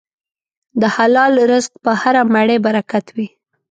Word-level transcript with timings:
د 0.81 0.83
حلال 0.95 1.33
رزق 1.51 1.71
په 1.83 1.91
هره 2.01 2.21
مړۍ 2.33 2.57
برکت 2.65 3.05
وي. 3.15 3.27